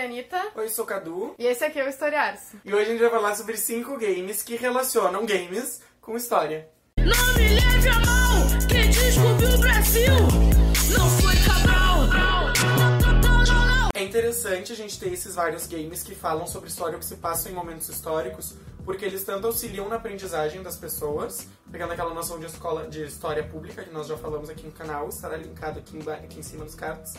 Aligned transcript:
é 0.00 0.04
Anitta. 0.06 0.40
Oi, 0.54 0.68
sou 0.68 0.84
Cadu. 0.86 1.34
E 1.38 1.46
esse 1.46 1.62
aqui 1.64 1.78
é 1.78 1.84
o 1.84 1.88
Historiars. 1.88 2.52
E 2.64 2.72
hoje 2.72 2.86
a 2.86 2.88
gente 2.92 3.00
vai 3.00 3.10
falar 3.10 3.34
sobre 3.34 3.56
cinco 3.56 3.96
games 3.98 4.42
que 4.42 4.56
relacionam 4.56 5.26
games 5.26 5.82
com 6.00 6.16
história. 6.16 6.68
Não 6.98 7.34
me 7.34 7.48
leve 7.48 7.88
a 7.88 7.98
mão, 8.00 8.68
quem 8.68 8.90
descobriu 8.90 9.50
o 9.54 9.58
Brasil 9.58 10.12
não 10.96 11.10
foi 11.20 11.34
Cabral. 11.46 12.00
É 13.94 14.02
interessante 14.02 14.72
a 14.72 14.76
gente 14.76 14.98
ter 14.98 15.12
esses 15.12 15.34
vários 15.34 15.66
games 15.66 16.02
que 16.02 16.14
falam 16.14 16.46
sobre 16.46 16.68
história 16.70 16.94
ou 16.94 16.98
que 17.00 17.04
se 17.04 17.16
passam 17.16 17.52
em 17.52 17.54
momentos 17.54 17.88
históricos, 17.88 18.54
porque 18.84 19.04
eles 19.04 19.22
tanto 19.24 19.46
auxiliam 19.46 19.88
na 19.88 19.96
aprendizagem 19.96 20.62
das 20.62 20.76
pessoas, 20.76 21.46
pegando 21.70 21.92
aquela 21.92 22.14
noção 22.14 22.38
de 22.40 22.46
escola 22.46 22.88
de 22.88 23.04
história 23.04 23.44
pública 23.44 23.84
que 23.84 23.92
nós 23.92 24.06
já 24.06 24.16
falamos 24.16 24.48
aqui 24.48 24.64
no 24.64 24.72
canal, 24.72 25.08
estará 25.10 25.36
linkado 25.36 25.78
aqui, 25.78 25.96
emba- 25.98 26.14
aqui 26.14 26.38
em 26.40 26.42
cima 26.42 26.64
nos 26.64 26.74
cards, 26.74 27.12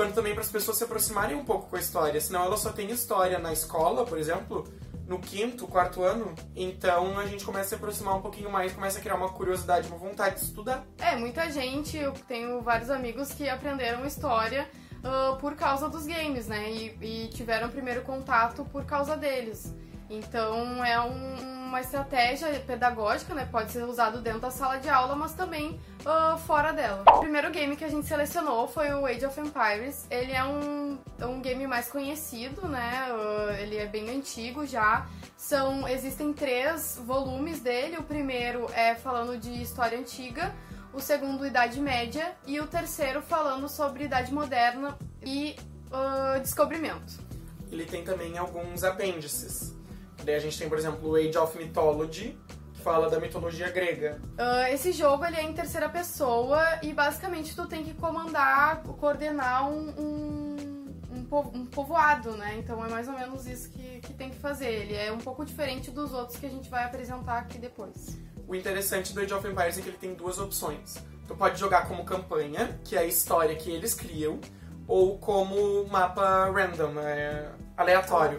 quanto 0.00 0.14
também 0.14 0.32
para 0.32 0.40
as 0.42 0.48
pessoas 0.48 0.78
se 0.78 0.84
aproximarem 0.84 1.36
um 1.36 1.44
pouco 1.44 1.68
com 1.68 1.76
a 1.76 1.78
história, 1.78 2.18
senão 2.22 2.42
ela 2.42 2.56
só 2.56 2.72
tem 2.72 2.90
história 2.90 3.38
na 3.38 3.52
escola, 3.52 4.06
por 4.06 4.16
exemplo, 4.16 4.66
no 5.06 5.18
quinto, 5.18 5.66
quarto 5.66 6.02
ano, 6.02 6.34
então 6.56 7.18
a 7.18 7.26
gente 7.26 7.44
começa 7.44 7.66
a 7.66 7.68
se 7.68 7.74
aproximar 7.74 8.16
um 8.16 8.22
pouquinho 8.22 8.48
mais, 8.50 8.72
começa 8.72 8.98
a 8.98 9.02
criar 9.02 9.16
uma 9.16 9.28
curiosidade, 9.28 9.88
uma 9.88 9.98
vontade 9.98 10.36
de 10.36 10.46
estudar. 10.46 10.86
É, 10.96 11.16
muita 11.16 11.50
gente, 11.50 11.98
eu 11.98 12.12
tenho 12.26 12.62
vários 12.62 12.88
amigos 12.88 13.30
que 13.34 13.46
aprenderam 13.46 14.06
história 14.06 14.70
ah, 15.04 15.36
por 15.38 15.54
causa 15.54 15.86
dos 15.86 16.06
games, 16.06 16.46
né? 16.46 16.70
E, 16.70 16.96
e 17.02 17.28
tiveram 17.28 17.68
primeiro 17.68 18.00
contato 18.00 18.64
por 18.72 18.86
causa 18.86 19.18
deles. 19.18 19.74
Então 20.08 20.82
é 20.82 20.98
um- 20.98 21.59
uma 21.70 21.80
estratégia 21.80 22.48
pedagógica, 22.66 23.32
né? 23.32 23.48
Pode 23.50 23.70
ser 23.70 23.84
usado 23.84 24.20
dentro 24.20 24.40
da 24.40 24.50
sala 24.50 24.78
de 24.78 24.88
aula, 24.88 25.14
mas 25.14 25.34
também 25.34 25.80
ah, 26.04 26.36
fora 26.44 26.72
dela. 26.72 27.04
O 27.08 27.20
primeiro 27.20 27.48
game 27.50 27.76
que 27.76 27.84
a 27.84 27.88
gente 27.88 28.06
selecionou 28.06 28.66
foi 28.66 28.92
o 28.92 29.06
Age 29.06 29.24
of 29.24 29.40
Empires. 29.40 30.04
Ele 30.10 30.32
é 30.32 30.42
um, 30.42 30.98
é 31.18 31.26
um 31.26 31.40
game 31.40 31.64
mais 31.68 31.88
conhecido, 31.88 32.66
né? 32.68 33.06
Ah, 33.08 33.56
ele 33.60 33.76
é 33.76 33.86
bem 33.86 34.10
antigo 34.10 34.66
já. 34.66 35.06
São 35.36 35.86
existem 35.88 36.32
três 36.32 37.00
volumes 37.06 37.60
dele. 37.60 37.96
O 37.98 38.02
primeiro 38.02 38.66
é 38.74 38.96
falando 38.96 39.38
de 39.38 39.62
história 39.62 39.96
antiga, 39.96 40.52
o 40.92 41.00
segundo 41.00 41.46
Idade 41.46 41.80
Média 41.80 42.34
e 42.48 42.58
o 42.58 42.66
terceiro 42.66 43.22
falando 43.22 43.68
sobre 43.68 44.04
Idade 44.04 44.34
Moderna 44.34 44.98
e 45.24 45.54
ah, 45.92 46.38
descobrimento. 46.42 47.30
Ele 47.70 47.86
tem 47.86 48.02
também 48.02 48.36
alguns 48.36 48.82
apêndices. 48.82 49.78
Daí 50.24 50.34
a 50.34 50.38
gente 50.40 50.58
tem, 50.58 50.68
por 50.68 50.78
exemplo, 50.78 51.10
o 51.10 51.16
Age 51.16 51.36
of 51.38 51.56
Mythology, 51.58 52.38
que 52.74 52.80
fala 52.82 53.08
da 53.10 53.18
mitologia 53.18 53.70
grega. 53.70 54.20
Ah, 54.38 54.70
esse 54.70 54.92
jogo 54.92 55.24
ele 55.24 55.36
é 55.36 55.42
em 55.42 55.52
terceira 55.52 55.88
pessoa 55.88 56.62
e 56.82 56.92
basicamente 56.92 57.54
tu 57.54 57.66
tem 57.66 57.84
que 57.84 57.94
comandar, 57.94 58.82
coordenar 58.82 59.68
um, 59.68 59.88
um, 59.98 60.94
um 61.16 61.24
po- 61.24 61.50
um 61.54 61.66
povoado, 61.66 62.32
né? 62.32 62.56
Então 62.58 62.84
é 62.84 62.88
mais 62.88 63.08
ou 63.08 63.14
menos 63.14 63.46
isso 63.46 63.70
que, 63.70 64.00
que 64.00 64.12
tem 64.14 64.30
que 64.30 64.36
fazer. 64.38 64.68
Ele 64.68 64.94
é 64.96 65.10
um 65.12 65.18
pouco 65.18 65.44
diferente 65.44 65.90
dos 65.90 66.12
outros 66.12 66.38
que 66.38 66.46
a 66.46 66.50
gente 66.50 66.68
vai 66.70 66.84
apresentar 66.84 67.38
aqui 67.38 67.58
depois. 67.58 68.18
O 68.46 68.54
interessante 68.54 69.12
do 69.14 69.20
Age 69.20 69.32
of 69.32 69.46
Empires 69.46 69.78
é 69.78 69.82
que 69.82 69.88
ele 69.88 69.98
tem 69.98 70.14
duas 70.14 70.38
opções. 70.38 70.96
Tu 71.28 71.36
pode 71.36 71.58
jogar 71.60 71.86
como 71.86 72.04
campanha, 72.04 72.80
que 72.84 72.96
é 72.96 73.00
a 73.00 73.04
história 73.04 73.54
que 73.54 73.70
eles 73.70 73.94
criam, 73.94 74.40
ou 74.88 75.16
como 75.18 75.86
mapa 75.86 76.50
random, 76.50 76.98
é, 76.98 77.48
aleatório. 77.76 78.38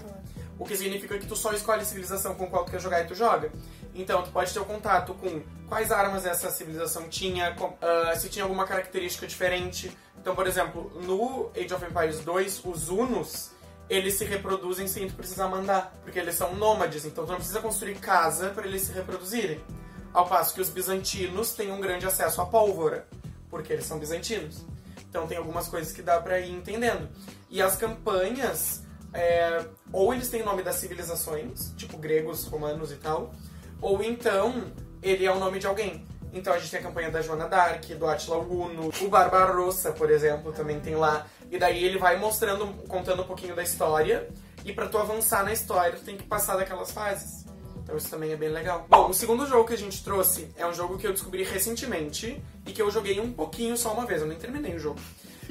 O 0.62 0.66
que 0.66 0.78
significa 0.78 1.18
que 1.18 1.26
tu 1.26 1.36
só 1.36 1.52
escolhe 1.54 1.84
civilização 1.84 2.36
com 2.36 2.46
qual 2.48 2.64
tu 2.64 2.70
quer 2.72 2.80
jogar 2.80 3.02
e 3.02 3.08
tu 3.08 3.16
joga. 3.16 3.52
Então, 3.96 4.22
tu 4.22 4.30
pode 4.30 4.54
ter 4.54 4.60
o 4.60 4.66
contato 4.66 5.16
com 5.16 5.42
quais 5.68 5.92
armas 5.92 6.24
essa 6.24 6.52
civilização 6.52 7.10
tinha, 7.10 7.56
com- 7.56 7.76
ah, 7.82 8.16
se 8.16 8.30
tinha 8.30 8.44
alguma 8.44 8.64
característica 8.66 9.26
diferente. 9.26 9.92
Então, 10.20 10.36
por 10.36 10.46
exemplo, 10.46 10.92
no 11.04 11.50
Age 11.60 11.74
of 11.74 11.84
Empires 11.84 12.20
2, 12.20 12.62
os 12.64 12.90
Unos, 12.90 13.50
eles 13.90 14.14
se 14.14 14.24
reproduzem 14.24 14.88
sem 14.88 15.08
tu 15.08 15.16
precisar 15.16 15.48
mandar, 15.48 15.98
porque 16.04 16.20
eles 16.20 16.36
são 16.36 16.54
nômades, 16.56 17.06
então 17.06 17.26
tu 17.26 17.30
não 17.32 17.38
precisa 17.38 17.60
construir 17.60 17.96
casa 17.96 18.52
para 18.52 18.68
eles 18.68 18.84
se 18.84 18.92
reproduzirem. 18.94 19.60
Ao 20.14 20.28
passo 20.28 20.54
que 20.54 20.62
os 20.62 20.70
bizantinos 20.70 21.54
têm 21.54 21.72
um 21.72 21.82
grande 21.82 22.06
acesso 22.06 22.40
à 22.40 22.46
pólvora, 22.46 23.08
porque 23.50 23.74
eles 23.74 23.86
são 23.86 23.98
bizantinos. 23.98 24.64
Então 25.10 25.26
tem 25.26 25.38
algumas 25.40 25.68
coisas 25.68 25.92
que 25.92 26.04
dá 26.04 26.22
pra 26.22 26.40
ir 26.40 26.52
entendendo. 26.52 27.10
E 27.50 27.62
as 27.64 27.76
campanhas, 27.76 28.81
é, 29.14 29.66
ou 29.92 30.14
eles 30.14 30.30
têm 30.30 30.42
o 30.42 30.46
nome 30.46 30.64
das 30.64 30.76
civilizações, 30.76 31.74
tipo 31.76 31.98
gregos, 31.98 32.46
romanos 32.46 32.92
e 32.92 32.96
tal, 32.96 33.34
ou 33.82 34.02
então 34.04 34.72
ele 35.02 35.26
é 35.26 35.32
o 35.32 35.40
nome 35.40 35.60
de 35.60 35.68
alguém. 35.68 36.06
Então 36.34 36.54
a 36.54 36.58
gente 36.58 36.72
tem 36.72 36.80
a 36.80 36.84
campanha 36.84 37.12
da 37.12 37.22
Joana 37.22 37.48
Dark, 37.48 37.84
do 37.86 38.08
Attila 38.08 38.38
Uno, 38.38 38.90
o 39.02 39.08
Barbarossa, 39.10 39.92
por 39.92 40.10
exemplo, 40.10 40.54
também 40.54 40.80
tem 40.80 40.96
lá. 40.96 41.28
E 41.50 41.58
daí 41.58 41.84
ele 41.84 41.98
vai 41.98 42.18
mostrando, 42.18 42.68
contando 42.88 43.24
um 43.24 43.26
pouquinho 43.26 43.54
da 43.54 43.64
história, 43.64 44.30
e 44.64 44.72
pra 44.72 44.88
tu 44.88 44.98
avançar 44.98 45.44
na 45.44 45.52
história, 45.52 45.98
tu 45.98 46.06
tem 46.06 46.16
que 46.16 46.24
passar 46.24 46.56
daquelas 46.56 46.92
fases. 46.92 47.46
Então 47.84 47.98
isso 47.98 48.10
também 48.10 48.32
é 48.32 48.38
bem 48.38 48.50
legal. 48.50 48.86
Bom, 48.88 49.10
o 49.10 49.14
segundo 49.14 49.46
jogo 49.46 49.68
que 49.68 49.74
a 49.74 49.78
gente 49.78 50.02
trouxe 50.04 50.48
é 50.56 50.66
um 50.66 50.74
jogo 50.74 50.98
que 50.98 51.06
eu 51.06 51.12
descobri 51.12 51.44
recentemente 51.44 52.42
e 52.66 52.72
que 52.72 52.82
eu 52.82 52.90
joguei 52.90 53.20
um 53.20 53.34
pouquinho 53.34 53.76
só 53.76 53.92
uma 53.92 54.06
vez, 54.06 54.22
eu 54.22 54.28
nem 54.28 54.38
terminei 54.38 54.76
o 54.76 54.80
jogo. 54.80 55.00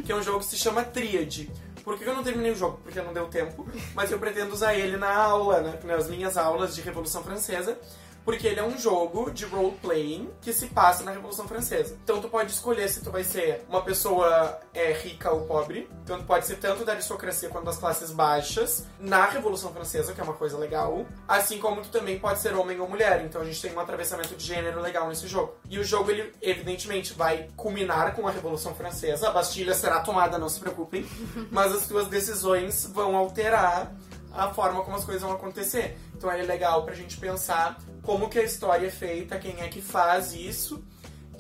Que 0.02 0.12
é 0.12 0.16
um 0.16 0.22
jogo 0.22 0.38
que 0.38 0.46
se 0.46 0.56
chama 0.56 0.82
Tríade. 0.82 1.50
Por 1.84 1.98
que 1.98 2.04
eu 2.04 2.14
não 2.14 2.22
terminei 2.22 2.52
o 2.52 2.56
jogo? 2.56 2.80
Porque 2.82 3.00
não 3.00 3.12
deu 3.12 3.26
tempo, 3.26 3.66
mas 3.94 4.10
eu 4.10 4.18
pretendo 4.18 4.52
usar 4.52 4.74
ele 4.74 4.96
na 4.96 5.14
aula, 5.14 5.60
né? 5.60 5.78
nas 5.84 6.08
minhas 6.08 6.36
aulas 6.36 6.74
de 6.74 6.80
Revolução 6.80 7.22
Francesa. 7.22 7.78
Porque 8.24 8.46
ele 8.46 8.60
é 8.60 8.64
um 8.64 8.78
jogo 8.78 9.30
de 9.30 9.44
role-playing 9.44 10.30
que 10.40 10.52
se 10.52 10.66
passa 10.68 11.02
na 11.02 11.10
Revolução 11.10 11.46
Francesa. 11.48 11.98
Então 12.02 12.20
tu 12.20 12.28
pode 12.28 12.52
escolher 12.52 12.88
se 12.88 13.02
tu 13.02 13.10
vai 13.10 13.24
ser 13.24 13.64
uma 13.68 13.82
pessoa 13.82 14.58
é, 14.74 14.92
rica 14.92 15.30
ou 15.30 15.42
pobre. 15.42 15.88
Então 16.04 16.18
tu 16.18 16.24
pode 16.24 16.46
ser 16.46 16.56
tanto 16.56 16.84
da 16.84 16.92
aristocracia 16.92 17.48
quanto 17.48 17.66
das 17.66 17.78
classes 17.78 18.10
baixas 18.10 18.86
na 18.98 19.26
Revolução 19.26 19.72
Francesa, 19.72 20.12
que 20.12 20.20
é 20.20 20.24
uma 20.24 20.34
coisa 20.34 20.56
legal. 20.58 21.06
Assim 21.26 21.58
como 21.58 21.82
tu 21.82 21.88
também 21.88 22.18
pode 22.18 22.40
ser 22.40 22.54
homem 22.54 22.78
ou 22.80 22.88
mulher. 22.88 23.24
Então 23.24 23.40
a 23.40 23.44
gente 23.44 23.60
tem 23.60 23.72
um 23.72 23.80
atravessamento 23.80 24.34
de 24.34 24.44
gênero 24.44 24.80
legal 24.80 25.08
nesse 25.08 25.26
jogo. 25.26 25.54
E 25.68 25.78
o 25.78 25.84
jogo, 25.84 26.10
ele 26.10 26.32
evidentemente 26.42 27.14
vai 27.14 27.48
culminar 27.56 28.14
com 28.14 28.26
a 28.26 28.30
Revolução 28.30 28.74
Francesa. 28.74 29.28
A 29.28 29.32
Bastilha 29.32 29.74
será 29.74 30.00
tomada, 30.00 30.38
não 30.38 30.48
se 30.48 30.60
preocupem. 30.60 31.06
Mas 31.50 31.74
as 31.74 31.86
tuas 31.86 32.06
decisões 32.08 32.86
vão 32.86 33.16
alterar 33.16 33.92
a 34.32 34.52
forma 34.52 34.82
como 34.82 34.96
as 34.96 35.04
coisas 35.04 35.22
vão 35.22 35.32
acontecer. 35.32 35.98
Então 36.14 36.30
é 36.30 36.42
legal 36.42 36.84
pra 36.84 36.94
gente 36.94 37.16
pensar 37.16 37.78
como 38.02 38.28
que 38.28 38.38
a 38.38 38.42
história 38.42 38.86
é 38.86 38.90
feita, 38.90 39.38
quem 39.38 39.60
é 39.60 39.68
que 39.68 39.80
faz 39.80 40.32
isso 40.32 40.84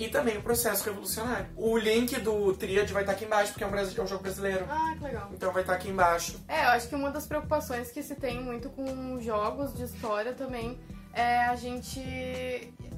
e 0.00 0.08
também 0.08 0.38
o 0.38 0.42
processo 0.42 0.82
revolucionário. 0.84 1.46
O 1.54 1.76
link 1.76 2.18
do 2.20 2.54
Tríade 2.54 2.90
vai 2.90 3.02
estar 3.02 3.12
aqui 3.12 3.26
embaixo, 3.26 3.52
porque 3.52 3.62
é 3.62 3.66
um, 3.66 3.76
é 3.76 4.02
um 4.02 4.06
jogo 4.06 4.22
brasileiro. 4.22 4.64
Ah, 4.68 4.94
que 4.96 5.04
legal. 5.04 5.28
Então 5.30 5.52
vai 5.52 5.62
estar 5.62 5.74
aqui 5.74 5.90
embaixo. 5.90 6.42
É, 6.48 6.64
eu 6.64 6.68
acho 6.70 6.88
que 6.88 6.94
uma 6.94 7.10
das 7.10 7.26
preocupações 7.26 7.92
que 7.92 8.02
se 8.02 8.14
tem 8.14 8.42
muito 8.42 8.70
com 8.70 9.20
jogos 9.20 9.74
de 9.74 9.84
história 9.84 10.32
também 10.32 10.80
é 11.12 11.44
a 11.44 11.54
gente. 11.54 12.00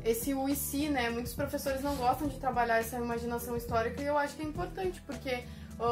Esse 0.05 0.33
o 0.33 0.49
e 0.49 0.55
se, 0.55 0.89
né? 0.89 1.11
Muitos 1.11 1.35
professores 1.35 1.83
não 1.83 1.97
gostam 1.97 2.29
de 2.29 2.39
trabalhar 2.39 2.79
essa 2.79 2.97
imaginação 2.97 3.57
histórica 3.57 4.01
e 4.01 4.07
eu 4.07 4.17
acho 4.17 4.37
que 4.37 4.43
é 4.43 4.45
importante, 4.45 5.03
porque 5.03 5.43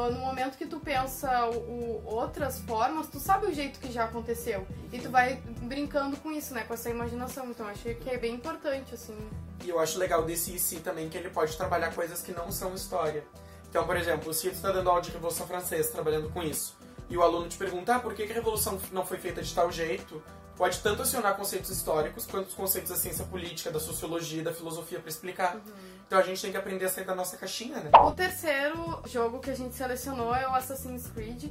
no 0.09 0.19
momento 0.19 0.57
que 0.57 0.65
tu 0.65 0.79
pensa 0.79 1.49
o, 1.49 2.01
outras 2.05 2.59
formas, 2.59 3.07
tu 3.07 3.19
sabe 3.19 3.47
o 3.47 3.53
jeito 3.53 3.79
que 3.79 3.91
já 3.91 4.05
aconteceu. 4.05 4.65
E 4.91 4.99
tu 4.99 5.09
vai 5.09 5.41
brincando 5.61 6.15
com 6.17 6.31
isso, 6.31 6.53
né? 6.53 6.63
Com 6.63 6.73
essa 6.73 6.89
imaginação. 6.89 7.49
Então 7.49 7.67
achei 7.67 7.95
que 7.95 8.09
é 8.09 8.17
bem 8.17 8.35
importante, 8.35 8.93
assim. 8.93 9.17
E 9.63 9.69
eu 9.69 9.79
acho 9.79 9.99
legal 9.99 10.23
desse 10.23 10.55
IC 10.55 10.81
também 10.81 11.09
que 11.09 11.17
ele 11.17 11.29
pode 11.29 11.55
trabalhar 11.57 11.93
coisas 11.93 12.21
que 12.21 12.31
não 12.31 12.51
são 12.51 12.73
história. 12.73 13.23
Então, 13.69 13.85
por 13.85 13.95
exemplo, 13.95 14.33
se 14.33 14.49
tu 14.49 14.55
está 14.55 14.71
dando 14.71 14.89
aula 14.89 15.01
de 15.01 15.11
Revolução 15.11 15.47
Francesa, 15.47 15.91
trabalhando 15.91 16.29
com 16.29 16.43
isso, 16.43 16.75
e 17.09 17.17
o 17.17 17.21
aluno 17.21 17.47
te 17.47 17.57
perguntar 17.57 17.97
ah, 17.97 17.99
por 17.99 18.13
que 18.13 18.25
que 18.25 18.31
a 18.31 18.35
Revolução 18.35 18.79
não 18.91 19.05
foi 19.05 19.17
feita 19.17 19.41
de 19.41 19.53
tal 19.53 19.71
jeito, 19.71 20.21
pode 20.61 20.79
tanto 20.81 21.01
acionar 21.01 21.35
conceitos 21.35 21.71
históricos 21.71 22.27
quanto 22.27 22.49
os 22.49 22.53
conceitos 22.53 22.91
da 22.91 22.95
ciência 22.95 23.25
política, 23.25 23.71
da 23.71 23.79
sociologia, 23.79 24.43
da 24.43 24.53
filosofia 24.53 24.99
para 24.99 25.09
explicar. 25.09 25.59
Então 26.05 26.19
a 26.19 26.21
gente 26.21 26.39
tem 26.39 26.51
que 26.51 26.57
aprender 26.57 26.85
a 26.85 26.89
sair 26.89 27.03
da 27.03 27.15
nossa 27.15 27.35
caixinha, 27.35 27.77
né? 27.77 27.89
O 27.99 28.11
terceiro 28.11 29.01
jogo 29.07 29.39
que 29.39 29.49
a 29.49 29.55
gente 29.55 29.73
selecionou 29.73 30.35
é 30.35 30.47
o 30.47 30.53
Assassin's 30.53 31.07
Creed. 31.07 31.45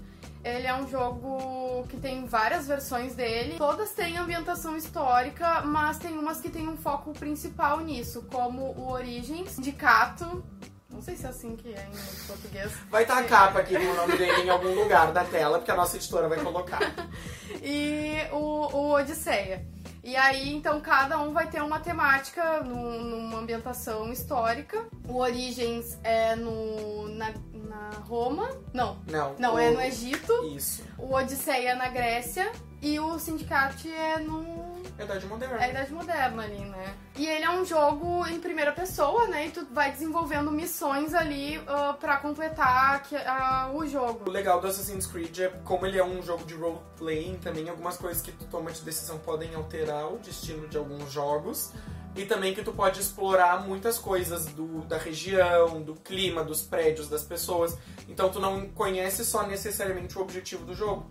Ele 0.44 0.65
é 0.65 0.75
um 0.76 0.88
jogo 0.88 1.88
que 1.88 1.97
tem 1.97 2.24
várias 2.24 2.68
versões 2.68 3.16
dele. 3.16 3.57
Todas 3.59 3.91
têm 3.91 4.16
ambientação 4.16 4.77
histórica, 4.77 5.60
mas 5.63 5.98
tem 5.98 6.16
umas 6.16 6.41
que 6.41 6.48
tem 6.48 6.68
um 6.68 6.77
foco 6.77 7.13
principal 7.13 7.80
nisso, 7.80 8.22
como 8.30 8.63
o 8.63 8.92
Origins, 8.92 9.51
Sindicato. 9.51 10.45
Não 10.89 11.03
sei 11.03 11.16
se 11.16 11.24
é 11.24 11.30
assim 11.30 11.56
que 11.56 11.72
é 11.72 11.89
em 11.89 12.27
português. 12.27 12.72
Vai 12.91 13.03
estar 13.03 13.18
a 13.18 13.24
capa 13.24 13.60
aqui 13.60 13.74
com 13.74 13.91
o 13.91 13.95
nome 13.95 14.16
dele 14.16 14.42
em 14.42 14.51
algum 14.51 14.74
lugar 14.74 15.13
da 15.13 15.24
tela, 15.24 15.59
porque 15.59 15.71
a 15.71 15.77
nossa 15.77 15.97
editora 15.97 16.28
vai 16.28 16.39
colocar. 16.39 16.80
E 17.62 18.27
o, 18.33 18.36
o 18.77 18.92
Odisseia. 18.95 19.65
E 20.03 20.16
aí, 20.16 20.54
então, 20.54 20.80
cada 20.80 21.18
um 21.21 21.33
vai 21.33 21.47
ter 21.51 21.62
uma 21.62 21.78
temática 21.78 22.60
num- 22.62 23.01
numa 23.04 23.39
ambientação 23.39 24.10
histórica. 24.10 24.86
O 25.07 25.18
Origins 25.18 25.98
é 26.03 26.34
no, 26.36 27.09
na, 27.09 27.33
na 27.53 27.91
Roma. 28.07 28.48
Não, 28.72 28.98
Não. 29.07 29.34
não, 29.39 29.54
o- 29.57 29.59
é 29.59 29.71
no 29.71 29.80
Egito. 29.80 30.33
Isso. 30.57 30.83
O 30.97 31.15
Odisseia 31.15 31.71
é 31.71 31.74
na 31.74 31.89
Grécia. 31.89 32.51
E 32.80 32.98
o 32.98 33.18
Syndicate 33.18 33.92
é 33.92 34.18
no. 34.18 34.70
Idade 35.05 35.27
moderna. 35.27 35.65
É 35.65 35.71
Idade 35.71 35.93
Moderna 35.93 36.43
ali, 36.43 36.59
né? 36.59 36.95
E 37.17 37.27
ele 37.27 37.45
é 37.45 37.51
um 37.51 37.65
jogo 37.65 38.27
em 38.27 38.41
primeira 38.41 38.73
pessoa, 38.73 39.27
né? 39.27 39.47
E 39.47 39.51
tu 39.51 39.67
vai 39.73 39.91
desenvolvendo 39.93 40.51
missões 40.51 41.15
ali 41.15 41.61
ah, 41.67 41.95
pra 41.99 42.17
completar 42.19 43.03
que- 43.03 43.17
ah, 43.17 43.71
o 43.75 43.87
jogo. 43.87 44.29
O 44.29 44.31
legal 44.31 44.61
do 44.61 44.67
Assassin's 44.67 45.07
Creed 45.07 45.39
é 45.39 45.49
como 45.65 45.87
ele 45.87 45.99
é 45.99 46.05
um 46.05 46.23
jogo 46.23 46.45
de 46.45 46.55
role-playing, 46.55 47.37
também 47.39 47.69
algumas 47.69 47.97
coisas 47.97 48.23
que 48.23 48.33
tu 48.33 48.45
toma 48.47 48.71
de 48.73 48.83
decisão 48.83 49.19
podem 49.19 49.55
alterar 49.55 50.07
o 50.13 50.19
destino 50.19 50.69
de 50.69 50.77
alguns 50.79 51.11
jogos. 51.13 51.73
E 52.17 52.25
também 52.27 52.53
que 52.53 52.63
tu 52.65 52.73
pode 52.73 53.01
explorar 53.01 53.65
muitas 53.65 53.97
coisas 53.97 54.47
do, 54.47 54.81
da 54.81 54.99
região, 54.99 55.81
do 55.81 55.95
clima, 55.95 56.43
dos 56.43 56.61
prédios, 56.61 57.09
das 57.09 57.23
pessoas. 57.23 57.79
Então 58.09 58.29
tu 58.29 58.41
não 58.41 58.69
conhece 58.71 59.25
só 59.25 59.47
necessariamente 59.47 60.19
o 60.19 60.21
objetivo 60.23 60.65
do 60.65 60.75
jogo. 60.75 61.09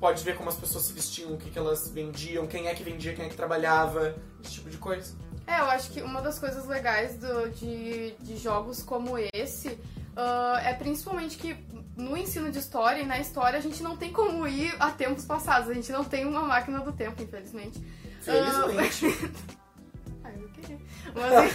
Pode 0.00 0.24
ver 0.24 0.34
como 0.36 0.48
as 0.48 0.56
pessoas 0.56 0.84
se 0.84 0.92
vestiam, 0.94 1.34
o 1.34 1.36
que, 1.36 1.50
que 1.50 1.58
elas 1.58 1.88
vendiam, 1.88 2.46
quem 2.46 2.66
é 2.68 2.74
que 2.74 2.82
vendia, 2.82 3.12
quem 3.14 3.26
é 3.26 3.28
que 3.28 3.36
trabalhava, 3.36 4.16
esse 4.42 4.54
tipo 4.54 4.70
de 4.70 4.78
coisa. 4.78 5.14
É, 5.46 5.60
eu 5.60 5.66
acho 5.66 5.90
que 5.90 6.00
uma 6.00 6.22
das 6.22 6.38
coisas 6.38 6.66
legais 6.66 7.16
do- 7.18 7.50
de, 7.50 8.12
de 8.20 8.36
jogos 8.38 8.82
como 8.82 9.14
esse 9.34 9.78
ah, 10.16 10.60
é 10.64 10.72
principalmente 10.74 11.36
que 11.36 11.56
no 11.96 12.16
ensino 12.16 12.50
de 12.50 12.58
história 12.58 13.00
e 13.02 13.06
na 13.06 13.18
história 13.18 13.58
a 13.58 13.62
gente 13.62 13.82
não 13.82 13.96
tem 13.96 14.10
como 14.12 14.46
ir 14.48 14.74
a 14.78 14.90
tempos 14.90 15.24
passados. 15.26 15.68
A 15.68 15.74
gente 15.74 15.92
não 15.92 16.02
tem 16.04 16.24
uma 16.24 16.42
máquina 16.42 16.80
do 16.80 16.92
tempo, 16.92 17.22
infelizmente. 17.22 17.78
Felizmente. 18.22 19.06
Ai, 20.24 20.34
eu 20.40 20.48
queria. 20.48 20.78
Mas 21.14 21.54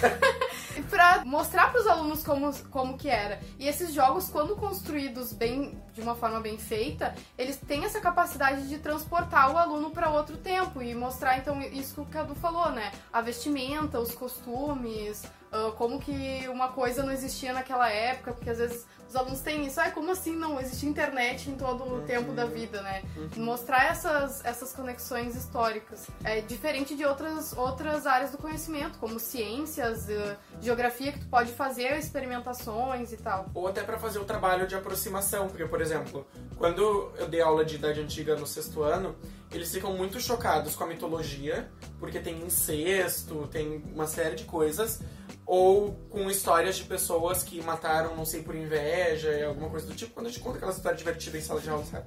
pra 0.82 1.24
mostrar 1.26 1.72
pros 1.72 1.88
alunos 1.88 2.24
como, 2.24 2.54
como 2.70 2.98
que 2.98 3.10
era. 3.10 3.40
E 3.60 3.68
esses 3.68 3.94
jogos, 3.94 4.30
quando 4.30 4.56
construídos 4.56 5.34
bem, 5.34 5.78
de 5.94 6.02
uma 6.02 6.16
forma 6.16 6.40
bem 6.40 6.58
feita, 6.58 7.14
eles 7.38 7.58
têm 7.58 7.86
essa 7.86 8.00
capacidade 8.00 8.68
de 8.68 8.78
transportar 8.78 9.54
o 9.54 9.58
aluno 9.58 9.92
pra 9.92 10.10
outro 10.10 10.38
tempo 10.38 10.82
e 10.82 10.94
mostrar, 10.96 11.38
então, 11.38 11.62
isso 11.62 11.96
que 11.96 12.02
o 12.02 12.06
Cadu 12.06 12.36
falou, 12.36 12.72
né? 12.72 12.92
A 13.12 13.22
vestimenta, 13.22 14.00
os 14.00 14.14
costumes, 14.14 15.24
ah, 15.56 15.72
como 15.78 16.00
que 16.02 16.46
uma 16.50 16.68
coisa 16.68 17.02
não 17.02 17.14
existia 17.14 17.54
naquela 17.54 17.90
época, 17.90 18.34
porque 18.34 18.50
às 18.50 18.58
vezes 18.58 18.86
os 19.08 19.16
alunos 19.16 19.40
têm 19.40 19.66
isso, 19.66 19.80
ai, 19.80 19.92
como 19.92 20.12
assim 20.12 20.36
não 20.36 20.60
existe 20.60 20.86
internet 20.86 21.50
em 21.50 21.56
todo 21.56 21.84
o 21.86 22.02
tempo 22.02 22.34
da 22.34 22.46
vida, 22.46 22.82
né? 22.82 23.04
Mostrar 23.38 23.86
essas, 23.86 24.44
essas 24.44 24.74
conexões 24.74 25.36
históricas. 25.36 26.08
É 26.24 26.42
diferente 26.42 26.96
de 26.96 27.06
outras, 27.06 27.56
outras 27.56 28.06
áreas 28.06 28.32
do 28.32 28.38
conhecimento, 28.38 28.98
como 29.00 29.18
ciências, 29.18 30.10
eh, 30.10 30.36
geografia, 30.60 31.14
que 31.14 31.20
tu 31.20 31.28
pode 31.28 31.54
fazer 31.54 31.98
experimentações 31.98 33.14
e 33.14 33.18
tal. 33.18 33.46
Ou 33.54 33.68
até 33.68 33.84
pra 33.84 33.98
fazer 33.98 34.20
o 34.20 34.26
trabalho 34.26 34.68
de 34.68 34.76
aproximação, 34.76 35.48
porque, 35.48 35.66
por 35.66 35.82
exemplo, 35.82 36.28
quando 36.58 37.14
eu 37.18 37.28
dei 37.30 37.42
aula 37.42 37.64
de 37.64 37.76
Idade 37.76 38.02
Antiga 38.02 38.36
no 38.36 38.46
sexto 38.46 38.84
ano, 38.84 39.16
eles 39.52 39.72
ficam 39.72 39.94
muito 39.94 40.20
chocados 40.20 40.76
com 40.76 40.84
a 40.84 40.88
mitologia, 40.88 41.72
porque 42.00 42.20
tem 42.20 42.42
incesto, 42.42 43.48
tem 43.48 43.82
uma 43.94 44.08
série 44.08 44.36
de 44.36 44.44
coisas, 44.44 45.00
ou 45.46 45.94
com 46.10 46.30
histórias 46.30 46.76
de 46.78 46.84
pessoas 46.84 47.44
que 47.44 47.62
mataram, 47.62 48.16
não 48.16 48.26
sei, 48.26 48.42
por 48.42 48.56
inveja, 48.56 49.46
alguma 49.48 49.70
coisa 49.70 49.86
do 49.86 49.94
tipo, 49.94 50.14
quando 50.14 50.28
a 50.28 50.30
gente 50.30 50.42
conta 50.42 50.58
aquela 50.58 50.72
história 50.72 50.98
divertida 50.98 51.38
em 51.38 51.42
sala 51.42 51.62
de 51.62 51.70
aula, 51.70 51.86
sabe? 51.86 52.06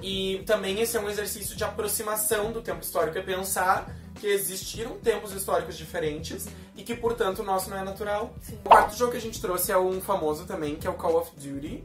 E 0.00 0.44
também 0.46 0.80
esse 0.80 0.96
é 0.96 1.00
um 1.00 1.10
exercício 1.10 1.56
de 1.56 1.64
aproximação 1.64 2.52
do 2.52 2.62
tempo 2.62 2.80
histórico, 2.82 3.18
é 3.18 3.22
pensar 3.22 3.92
que 4.14 4.26
existiram 4.26 4.96
tempos 4.98 5.32
históricos 5.32 5.76
diferentes 5.76 6.46
e 6.76 6.82
que, 6.82 6.94
portanto, 6.94 7.40
o 7.40 7.42
nosso 7.42 7.68
não 7.68 7.78
é 7.78 7.84
natural. 7.84 8.34
Sim. 8.40 8.58
O 8.64 8.68
quarto 8.68 8.96
jogo 8.96 9.12
que 9.12 9.16
a 9.16 9.20
gente 9.20 9.40
trouxe 9.40 9.72
é 9.72 9.78
um 9.78 10.00
famoso 10.00 10.44
também, 10.44 10.76
que 10.76 10.86
é 10.86 10.90
o 10.90 10.94
Call 10.94 11.18
of 11.18 11.32
Duty. 11.36 11.84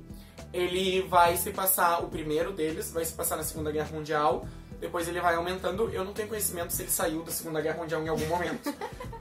Ele 0.54 1.02
vai 1.08 1.36
se 1.36 1.52
passar, 1.52 2.04
o 2.04 2.08
primeiro 2.08 2.52
deles 2.52 2.92
vai 2.92 3.04
se 3.04 3.14
passar 3.14 3.36
na 3.38 3.44
Segunda 3.44 3.72
Guerra 3.72 3.90
Mundial. 3.92 4.46
Depois 4.80 5.08
ele 5.08 5.22
vai 5.22 5.36
aumentando. 5.36 5.90
Eu 5.92 6.04
não 6.04 6.12
tenho 6.14 6.28
conhecimento 6.28 6.74
se 6.74 6.82
ele 6.82 6.92
saiu 6.92 7.24
da 7.24 7.32
Segunda 7.32 7.62
Guerra 7.62 7.78
Mundial 7.78 8.04
em 8.04 8.10
algum 8.10 8.26
momento. 8.28 8.72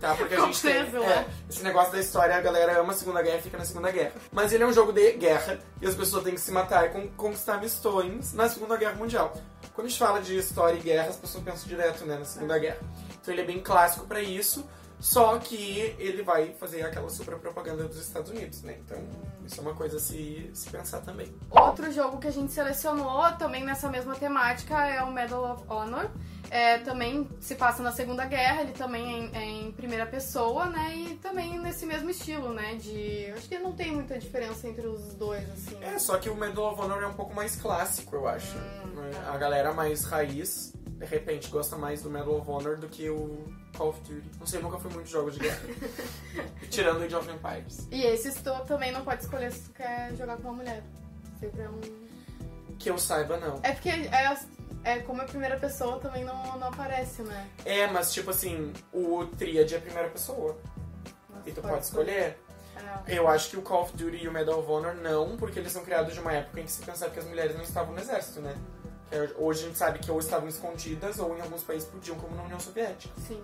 Tá? 0.00 0.12
Porque 0.17 0.34
a 0.34 0.40
gente 0.40 0.61
tem. 0.61 0.73
É, 0.73 0.82
né? 0.82 1.26
esse 1.49 1.62
negócio 1.62 1.93
da 1.93 2.00
história, 2.00 2.34
a 2.37 2.40
galera 2.40 2.81
ama 2.81 2.93
a 2.93 2.96
Segunda 2.96 3.23
Guerra 3.23 3.38
e 3.38 3.43
fica 3.43 3.56
na 3.56 3.64
Segunda 3.64 3.90
Guerra. 3.93 4.11
Mas 4.32 4.52
ele 4.52 4.64
é 4.64 4.67
um 4.67 4.73
jogo 4.73 4.93
de 4.93 5.12
guerra 5.12 5.61
e 5.81 5.87
as 5.87 5.94
pessoas 5.94 6.25
têm 6.25 6.34
que 6.34 6.40
se 6.40 6.50
matar 6.50 6.87
e 6.87 6.88
con- 6.90 7.08
conquistar 7.17 7.58
missões 7.61 8.32
na 8.32 8.49
Segunda 8.49 8.76
Guerra 8.76 8.96
Mundial. 8.96 9.32
Quando 9.73 9.87
a 9.87 9.90
gente 9.90 9.99
fala 10.00 10.20
de 10.20 10.37
história 10.37 10.76
e 10.76 10.81
guerra, 10.82 11.11
as 11.11 11.17
pessoas 11.17 11.44
pensam 11.44 11.69
direto 11.69 12.05
né, 12.05 12.17
na 12.19 12.25
Segunda 12.25 12.58
Guerra. 12.58 12.78
Então 13.23 13.32
ele 13.32 13.43
é 13.43 13.46
bem 13.46 13.61
clássico 13.61 14.05
pra 14.06 14.20
isso. 14.20 14.67
Só 15.02 15.37
que 15.37 15.96
ele 15.99 16.22
vai 16.22 16.54
fazer 16.54 16.82
aquela 16.82 17.10
super 17.10 17.37
propaganda 17.37 17.88
dos 17.88 17.99
Estados 17.99 18.31
Unidos, 18.31 18.62
né? 18.62 18.78
Então, 18.87 18.96
isso 19.44 19.58
é 19.58 19.60
uma 19.60 19.75
coisa 19.75 19.96
a 19.96 20.00
se, 20.00 20.49
se 20.54 20.70
pensar 20.70 21.00
também. 21.00 21.26
Outro 21.50 21.90
jogo 21.90 22.19
que 22.19 22.28
a 22.28 22.31
gente 22.31 22.52
selecionou 22.52 23.31
também 23.32 23.64
nessa 23.64 23.88
mesma 23.90 24.14
temática 24.14 24.87
é 24.87 25.02
o 25.02 25.10
Medal 25.12 25.54
of 25.54 25.64
Honor. 25.69 26.08
É, 26.49 26.78
também 26.78 27.28
se 27.40 27.56
passa 27.56 27.82
na 27.82 27.90
Segunda 27.90 28.26
Guerra, 28.26 28.62
ele 28.62 28.72
também 28.72 29.04
é 29.04 29.19
em, 29.19 29.37
é 29.37 29.44
em 29.66 29.72
primeira 29.72 30.06
pessoa, 30.06 30.66
né? 30.66 30.94
E 30.94 31.14
também 31.16 31.58
nesse 31.58 31.84
mesmo 31.84 32.08
estilo, 32.08 32.52
né? 32.52 32.76
De. 32.76 33.32
Acho 33.37 33.49
que 33.49 33.58
não 33.58 33.72
tem 33.72 33.90
muita 33.90 34.16
diferença 34.16 34.69
entre 34.69 34.87
os 34.87 35.14
dois, 35.14 35.50
assim. 35.50 35.82
É, 35.82 35.99
só 35.99 36.16
que 36.16 36.28
o 36.31 36.37
Medal 36.37 36.72
of 36.72 36.81
Honor 36.81 37.02
é 37.02 37.06
um 37.08 37.14
pouco 37.14 37.34
mais 37.34 37.56
clássico, 37.56 38.14
eu 38.14 38.28
acho. 38.28 38.54
né? 38.56 39.10
A 39.32 39.37
galera 39.37 39.72
mais 39.72 40.04
raiz, 40.04 40.75
de 41.02 41.08
repente, 41.08 41.49
gosta 41.49 41.76
mais 41.76 42.00
do 42.00 42.08
Medal 42.08 42.37
of 42.38 42.49
Honor 42.49 42.76
do 42.76 42.88
que 42.88 43.10
o 43.10 43.44
Call 43.76 43.88
of 43.88 44.00
Duty. 44.02 44.31
Não 44.38 44.46
sei, 44.46 44.62
nunca 44.62 44.78
fui 44.78 44.88
muito 44.93 45.08
jogos 45.08 45.34
de 45.34 45.40
guerra. 45.40 45.60
Tirando 46.70 47.00
o 47.00 47.02
Age 47.02 47.16
of 47.16 47.28
Empires. 47.28 47.88
E 47.90 48.02
esses 48.04 48.34
tu 48.37 48.52
também 48.66 48.93
não 48.93 49.04
pode 49.04 49.25
escolher 49.25 49.50
se 49.50 49.69
tu 49.69 49.72
quer 49.72 50.14
jogar 50.14 50.37
com 50.37 50.44
uma 50.44 50.52
mulher. 50.58 50.81
Sempre 51.40 51.62
é 51.62 51.69
um. 51.69 51.81
Que 52.78 52.88
eu 52.88 52.96
saiba, 52.99 53.37
não. 53.37 53.58
É 53.64 53.72
porque 53.72 53.88
é, 53.88 54.37
é 54.84 55.00
como 55.00 55.22
é 55.22 55.25
primeira 55.25 55.58
pessoa 55.58 55.99
também 55.99 56.25
não, 56.25 56.56
não 56.56 56.69
aparece, 56.69 57.22
né? 57.22 57.49
É, 57.64 57.88
mas 57.88 58.12
tipo 58.12 58.31
assim, 58.31 58.72
o 58.93 59.26
Triad 59.26 59.75
é 59.75 59.78
a 59.78 59.81
primeira 59.81 60.08
pessoa. 60.08 60.56
Mas 61.31 61.49
E 61.49 61.50
tu 61.50 61.62
pode 61.62 61.84
escolher. 61.84 62.38
É. 63.08 63.19
Eu 63.19 63.26
acho 63.26 63.50
que 63.50 63.56
o 63.56 63.62
Call 63.62 63.82
of 63.82 63.96
Duty 63.96 64.19
e 64.19 64.28
o 64.28 64.32
Medal 64.32 64.60
of 64.60 64.70
Honor 64.70 64.94
não, 64.94 65.37
porque 65.37 65.58
eles 65.58 65.72
são 65.72 65.84
criados 65.84 66.14
de 66.14 66.20
uma 66.20 66.32
época 66.32 66.60
em 66.60 66.64
que 66.64 66.70
se 66.70 66.84
pensava 66.84 67.10
que 67.10 67.19
as 67.19 67.26
mulheres 67.26 67.56
não 67.56 67.62
estavam 67.62 67.93
no 67.93 68.00
exército, 68.00 68.40
né? 68.40 68.54
É- 69.12 69.31
Hoje 69.37 69.64
a 69.64 69.67
gente 69.69 69.79
sabe 69.79 69.99
que 69.99 70.11
ou 70.11 70.19
estavam 70.19 70.49
escondidas 70.49 71.19
ou 71.19 71.37
em 71.37 71.41
alguns 71.41 71.62
países 71.62 71.87
podiam, 71.88 72.17
como 72.19 72.35
na 72.35 72.43
União 72.43 72.59
Soviética. 72.59 73.14
Sim. 73.29 73.41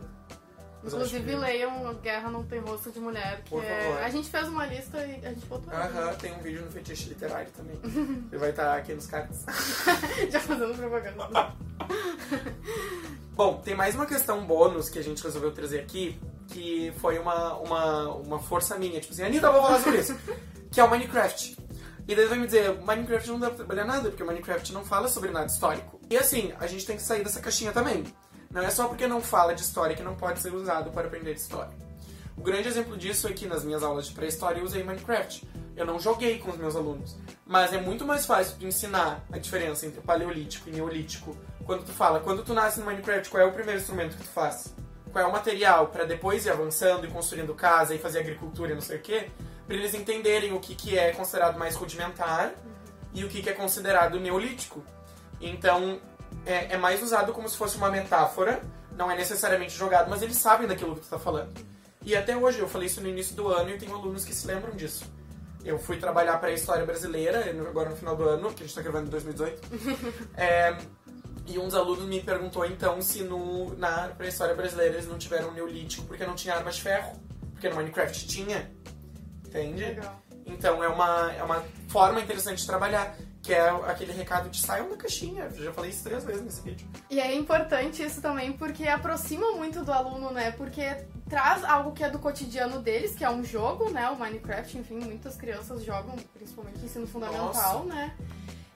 Mas 0.82 0.93
Inclusive, 0.94 1.25
que- 1.29 1.35
leiam 1.37 1.93
Guerra 1.94 2.31
Não 2.31 2.44
Tem 2.44 2.61
Rosto 2.61 2.91
de 2.93 3.00
Mulher, 3.00 3.43
que 3.43 3.50
Por 3.50 3.65
é... 3.65 4.05
A 4.05 4.09
gente 4.11 4.31
fez 4.31 4.47
uma 4.47 4.65
lista 4.65 4.99
e 5.05 5.26
a 5.26 5.31
gente 5.31 5.44
botou. 5.47 5.73
Aham, 5.75 6.15
tem 6.15 6.32
um 6.32 6.38
vídeo 6.38 6.65
no 6.65 6.70
Fetiche 6.70 7.09
Literário 7.09 7.50
também. 7.50 7.76
Ele 8.31 8.38
vai 8.38 8.50
estar 8.50 8.76
aqui 8.76 8.94
nos 8.94 9.06
cards. 9.06 9.44
Já 10.31 10.38
fazendo 10.41 10.75
propaganda. 10.76 11.53
Bom, 13.35 13.61
tem 13.65 13.75
mais 13.75 13.94
uma 13.94 14.06
questão 14.06 14.44
bônus 14.47 14.88
que 14.88 14.99
a 14.99 15.03
gente 15.03 15.23
resolveu 15.23 15.53
trazer 15.53 15.81
aqui, 15.81 16.19
que 16.49 16.93
foi 16.99 17.19
uma, 17.19 17.55
uma, 17.59 18.09
uma 18.15 18.38
força 18.38 18.76
minha. 18.79 19.00
Tipo 19.00 19.12
assim, 19.12 19.23
Anitta, 19.25 19.47
eu 19.47 19.53
vou 19.53 19.62
falar 19.62 19.81
sobre 19.81 20.00
isso. 20.00 20.17
Que 20.70 20.81
é 20.81 20.85
o 20.85 20.91
Minecraft. 20.91 21.56
E 22.08 22.14
daí 22.14 22.25
vai 22.25 22.38
me 22.38 22.46
dizer, 22.46 22.75
Minecraft 22.81 23.28
não 23.28 23.38
dá 23.38 23.49
pra 23.49 23.56
trabalhar 23.56 23.84
nada, 23.84 24.08
porque 24.08 24.25
Minecraft 24.25 24.72
não 24.72 24.82
fala 24.82 25.08
sobre 25.08 25.31
nada 25.31 25.44
histórico. 25.44 26.00
E 26.08 26.16
assim, 26.16 26.55
a 26.58 26.66
gente 26.66 26.87
tem 26.87 26.96
que 26.96 27.02
sair 27.02 27.22
dessa 27.22 27.38
caixinha 27.38 27.70
também. 27.70 28.03
Não 28.50 28.62
é 28.62 28.70
só 28.70 28.88
porque 28.88 29.06
não 29.06 29.20
fala 29.20 29.55
de 29.55 29.60
história 29.60 29.94
que 29.94 30.03
não 30.03 30.15
pode 30.15 30.41
ser 30.41 30.55
usado 30.55 30.91
para 30.91 31.06
aprender 31.06 31.34
história. 31.34 31.70
O 32.34 32.41
grande 32.41 32.67
exemplo 32.67 32.96
disso 32.96 33.29
é 33.29 33.32
que 33.34 33.46
nas 33.46 33.62
minhas 33.62 33.82
aulas 33.82 34.06
de 34.06 34.15
pré-história 34.15 34.58
eu 34.58 34.65
usei 34.65 34.82
Minecraft. 34.82 35.46
Eu 35.77 35.84
não 35.84 36.00
joguei 36.00 36.38
com 36.38 36.50
os 36.50 36.56
meus 36.56 36.74
alunos. 36.74 37.15
Mas 37.44 37.74
é 37.74 37.81
muito 37.81 38.06
mais 38.06 38.24
fácil 38.24 38.56
tu 38.58 38.67
ensinar 38.67 39.22
a 39.31 39.36
diferença 39.36 39.84
entre 39.84 40.00
paleolítico 40.00 40.70
e 40.70 40.72
neolítico 40.72 41.36
quando 41.67 41.84
tu 41.84 41.93
fala, 41.93 42.20
quando 42.20 42.43
tu 42.43 42.55
nasce 42.55 42.81
no 42.81 42.86
Minecraft, 42.86 43.29
qual 43.29 43.43
é 43.43 43.46
o 43.46 43.53
primeiro 43.53 43.79
instrumento 43.79 44.17
que 44.17 44.22
tu 44.22 44.31
faz? 44.31 44.74
Qual 45.12 45.22
é 45.22 45.29
o 45.29 45.32
material 45.32 45.88
para 45.88 46.05
depois 46.05 46.46
ir 46.46 46.50
avançando 46.50 47.06
e 47.06 47.10
construindo 47.10 47.53
casa 47.55 47.94
e 47.94 47.98
fazer 47.98 48.20
agricultura 48.20 48.72
e 48.72 48.74
não 48.74 48.81
sei 48.81 48.96
o 48.96 49.03
quê? 49.03 49.29
Pra 49.69 49.77
eles 49.77 49.94
entenderem 49.94 50.55
o 50.55 50.58
que, 50.58 50.75
que 50.75 50.98
é 50.98 51.13
considerado 51.13 51.58
mais 51.58 51.77
rudimentar 51.77 52.55
e 53.13 53.22
o 53.22 53.29
que, 53.29 53.43
que 53.43 53.51
é 53.51 53.53
considerado 53.53 54.19
neolítico. 54.19 54.82
Então, 55.41 56.01
é, 56.46 56.72
é 56.72 56.77
mais 56.79 57.03
usado 57.03 57.32
como 57.34 57.46
se 57.48 57.56
fosse 57.56 57.77
uma 57.77 57.91
metáfora, 57.91 58.63
não 58.96 59.10
é 59.10 59.17
necessariamente 59.17 59.77
jogado, 59.77 60.08
mas 60.08 60.22
eles 60.22 60.39
sabem 60.39 60.67
daquilo 60.67 60.94
que 60.96 61.03
tu 61.03 61.08
tá 61.08 61.19
falando. 61.19 61.53
E 62.03 62.17
até 62.17 62.34
hoje, 62.34 62.58
eu 62.58 62.67
falei 62.67 62.87
isso 62.87 63.03
no 63.03 63.08
início 63.08 63.37
do 63.37 63.48
ano 63.48 63.69
e 63.69 63.77
tenho 63.77 63.94
alunos 63.94 64.25
que 64.25 64.34
se 64.34 64.46
lembram 64.46 64.75
disso. 64.75 65.05
Eu 65.63 65.79
fui 65.79 65.98
trabalhar 65.98 66.39
para 66.39 66.48
a 66.48 66.53
história 66.53 66.87
brasileira, 66.87 67.44
agora 67.69 67.91
no 67.91 67.96
final 67.96 68.17
do 68.17 68.25
ano, 68.25 68.53
que 68.55 68.63
a 68.63 68.67
gente 68.67 68.75
tá 68.75 68.81
gravando 68.81 69.08
em 69.08 69.10
2018. 69.10 69.69
É, 70.34 70.79
e 71.46 71.58
um 71.58 71.65
dos 71.65 71.75
alunos 71.75 72.06
me 72.06 72.20
perguntou 72.20 72.65
então 72.65 73.01
se 73.01 73.22
no, 73.22 73.75
na 73.77 74.08
pré-história 74.08 74.55
brasileira 74.55 74.94
eles 74.94 75.08
não 75.08 75.17
tiveram 75.17 75.53
neolítico 75.53 76.06
porque 76.06 76.27
não 76.27 76.34
tinha 76.34 76.55
armas 76.55 76.77
de 76.77 76.82
ferro. 76.82 77.13
Porque 77.53 77.69
no 77.69 77.77
Minecraft 77.77 78.27
tinha. 78.27 78.70
Entende? 79.48 79.84
Legal. 79.84 80.22
Então 80.46 80.82
é 80.82 80.88
uma, 80.88 81.32
é 81.32 81.43
uma 81.43 81.64
forma 81.88 82.20
interessante 82.20 82.58
de 82.58 82.67
trabalhar. 82.67 83.17
Que 83.40 83.55
é 83.55 83.70
aquele 83.86 84.12
recado 84.12 84.50
de 84.50 84.60
saiam 84.60 84.90
da 84.90 84.96
caixinha. 84.96 85.44
Eu 85.44 85.64
já 85.64 85.72
falei 85.72 85.90
isso 85.90 86.02
três 86.02 86.24
vezes 86.24 86.43
nesse 86.43 86.60
vídeo. 86.60 86.86
E 87.08 87.19
é 87.19 87.34
importante 87.34 88.02
isso 88.02 88.20
também 88.20 88.52
porque 88.52 88.86
aproxima 88.86 89.52
muito 89.52 89.82
do 89.84 89.93
aluno, 89.93 90.31
né? 90.32 90.50
Porque 90.50 91.06
traz 91.31 91.64
algo 91.64 91.93
que 91.93 92.02
é 92.02 92.10
do 92.10 92.19
cotidiano 92.19 92.81
deles, 92.81 93.14
que 93.14 93.24
é 93.24 93.31
um 93.31 93.44
jogo, 93.44 93.90
né? 93.90 94.10
O 94.10 94.19
Minecraft, 94.19 94.76
enfim, 94.76 94.96
muitas 94.96 95.36
crianças 95.36 95.84
jogam, 95.84 96.17
principalmente 96.34 96.84
ensino 96.84 97.06
fundamental, 97.06 97.84
né? 97.84 98.14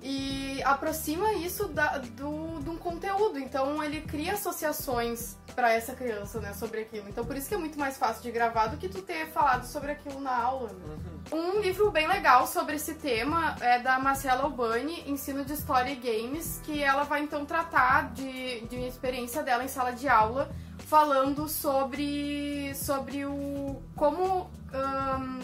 E 0.03 0.61
aproxima 0.65 1.33
isso 1.35 1.69
da, 1.69 1.99
do, 1.99 2.61
de 2.61 2.71
um 2.71 2.77
conteúdo. 2.77 3.39
Então 3.39 3.83
ele 3.83 4.01
cria 4.01 4.33
associações 4.33 5.37
para 5.55 5.73
essa 5.73 5.95
criança, 5.95 6.41
né, 6.41 6.53
sobre 6.55 6.81
aquilo. 6.81 7.09
Então 7.09 7.25
por 7.25 7.37
isso 7.37 7.49
que 7.49 7.55
é 7.55 7.59
muito 7.59 7.79
mais 7.79 7.97
fácil 7.97 8.23
de 8.23 8.31
gravar 8.31 8.67
do 8.67 8.77
que 8.77 8.89
tu 8.89 9.01
ter 9.01 9.29
falado 9.29 9.65
sobre 9.65 9.93
aquilo 9.93 10.21
na 10.21 10.37
aula. 10.37 10.71
né? 10.71 10.97
Um 11.31 11.61
livro 11.61 11.91
bem 11.91 12.09
legal 12.09 12.47
sobre 12.47 12.77
esse 12.77 12.95
tema 12.95 13.55
é 13.61 13.79
da 13.79 13.99
Marcela 13.99 14.43
Albani, 14.43 15.09
Ensino 15.09 15.45
de 15.45 15.53
História 15.53 15.91
e 15.91 15.97
Games, 15.97 16.61
que 16.65 16.83
ela 16.83 17.05
vai 17.05 17.23
então 17.23 17.47
tratar 17.47 18.13
de, 18.13 18.63
de 18.63 18.77
experiência 18.87 19.43
dela 19.43 19.63
em 19.63 19.69
sala 19.69 19.93
de 19.93 20.09
aula, 20.09 20.51
falando 20.79 21.49
sobre, 21.49 22.75
sobre 22.75 23.25
o 23.25 23.81
como 23.95 24.51
ahn, 24.73 25.41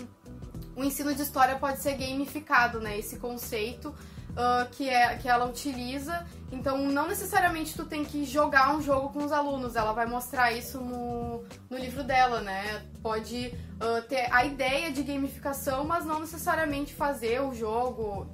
o 0.74 0.84
ensino 0.84 1.14
de 1.14 1.22
história 1.22 1.56
pode 1.56 1.80
ser 1.80 1.94
gamificado, 1.96 2.80
né? 2.80 2.98
Esse 2.98 3.18
conceito 3.18 3.94
ah, 4.38 4.66
que, 4.70 4.88
é, 4.88 5.16
que 5.16 5.28
ela 5.28 5.44
utiliza. 5.44 6.24
Então, 6.50 6.78
não 6.78 7.06
necessariamente 7.08 7.74
tu 7.74 7.84
tem 7.84 8.02
que 8.04 8.24
jogar 8.24 8.74
um 8.74 8.80
jogo 8.80 9.10
com 9.10 9.22
os 9.22 9.32
alunos, 9.32 9.76
ela 9.76 9.92
vai 9.92 10.06
mostrar 10.06 10.50
isso 10.52 10.80
no, 10.80 11.44
no 11.68 11.76
livro 11.76 12.02
dela, 12.02 12.40
né? 12.40 12.82
Pode 13.02 13.52
ah, 13.78 14.00
ter 14.08 14.32
a 14.32 14.44
ideia 14.44 14.90
de 14.90 15.02
gamificação, 15.02 15.84
mas 15.84 16.06
não 16.06 16.20
necessariamente 16.20 16.94
fazer 16.94 17.42
o 17.42 17.52
jogo, 17.52 18.26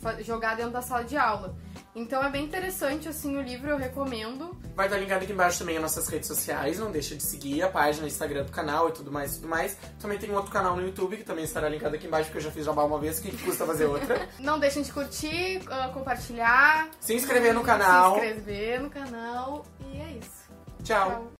fa- 0.00 0.22
jogar 0.22 0.54
dentro 0.54 0.70
da 0.72 0.82
sala 0.82 1.02
de 1.04 1.16
aula. 1.16 1.56
Então 1.94 2.22
é 2.22 2.30
bem 2.30 2.44
interessante, 2.44 3.08
assim, 3.08 3.36
o 3.36 3.42
livro, 3.42 3.68
eu 3.68 3.76
recomendo. 3.76 4.56
Vai 4.76 4.86
estar 4.86 4.98
linkado 4.98 5.24
aqui 5.24 5.32
embaixo 5.32 5.58
também 5.58 5.76
as 5.76 5.82
nossas 5.82 6.06
redes 6.08 6.28
sociais. 6.28 6.78
Não 6.78 6.90
deixa 6.90 7.16
de 7.16 7.22
seguir 7.22 7.62
a 7.62 7.68
página, 7.68 8.04
o 8.04 8.08
Instagram 8.08 8.44
do 8.44 8.52
canal 8.52 8.88
e 8.88 8.92
tudo 8.92 9.10
mais, 9.10 9.36
tudo 9.36 9.48
mais. 9.48 9.76
Também 9.98 10.18
tem 10.18 10.30
um 10.30 10.34
outro 10.34 10.52
canal 10.52 10.76
no 10.76 10.82
YouTube 10.82 11.16
que 11.16 11.24
também 11.24 11.44
estará 11.44 11.68
linkado 11.68 11.96
aqui 11.96 12.06
embaixo, 12.06 12.26
porque 12.26 12.38
eu 12.38 12.42
já 12.42 12.50
fiz 12.50 12.64
jabá 12.64 12.84
uma 12.84 12.98
vez, 12.98 13.18
que 13.18 13.36
custa 13.38 13.66
fazer 13.66 13.86
outra. 13.86 14.28
Não 14.38 14.58
deixem 14.58 14.82
de 14.82 14.92
curtir, 14.92 15.62
ah, 15.68 15.90
compartilhar. 15.92 16.88
Se 17.00 17.12
inscrever 17.14 17.52
no 17.52 17.62
canal. 17.62 18.20
Se 18.20 18.26
inscrever 18.26 18.80
no 18.80 18.90
canal. 18.90 19.66
E 19.80 20.00
é 20.00 20.18
isso. 20.18 20.48
Tchau. 20.84 21.10
Tchau. 21.10 21.28